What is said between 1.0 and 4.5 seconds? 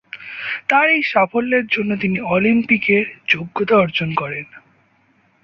সাফল্যের জন্য তিনি অলিম্পিকের যোগ্যতা অর্জন করেন।